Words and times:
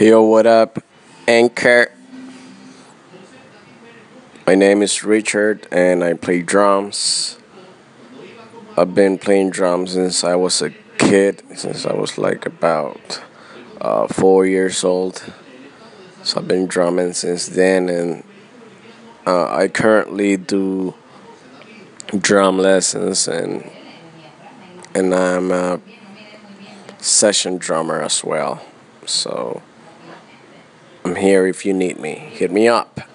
Yo, 0.00 0.22
what 0.22 0.46
up, 0.46 0.82
Anchor? 1.28 1.92
My 4.46 4.54
name 4.54 4.80
is 4.80 5.04
Richard 5.04 5.68
and 5.70 6.02
I 6.02 6.14
play 6.14 6.40
drums. 6.40 7.38
I've 8.74 8.94
been 8.94 9.18
playing 9.18 9.50
drums 9.50 9.92
since 9.92 10.24
I 10.24 10.34
was 10.34 10.62
a 10.62 10.70
kid, 10.96 11.42
since 11.54 11.84
I 11.84 11.92
was 11.92 12.16
like 12.16 12.46
about 12.46 13.22
uh, 13.82 14.06
four 14.06 14.46
years 14.46 14.82
old. 14.82 15.22
So 16.22 16.40
I've 16.40 16.48
been 16.48 16.66
drumming 16.66 17.12
since 17.12 17.48
then, 17.48 17.90
and 17.90 18.24
uh, 19.26 19.54
I 19.54 19.68
currently 19.68 20.38
do 20.38 20.94
drum 22.18 22.56
lessons 22.56 23.28
and 23.28 23.70
and 24.94 25.14
I'm 25.14 25.52
a 25.52 25.80
session 26.98 27.58
drummer 27.58 28.00
as 28.00 28.24
well. 28.24 28.64
So 29.04 29.60
I'm 31.12 31.16
here 31.16 31.46
if 31.46 31.66
you 31.66 31.74
need 31.74 32.00
me. 32.00 32.14
Hit 32.14 32.50
me 32.50 32.68
up. 32.68 33.11